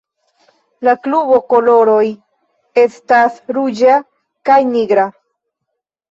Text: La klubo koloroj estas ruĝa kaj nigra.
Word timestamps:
La 0.87 0.93
klubo 1.01 1.35
koloroj 1.51 2.07
estas 2.83 3.37
ruĝa 3.59 3.99
kaj 4.51 4.57
nigra. 4.71 5.05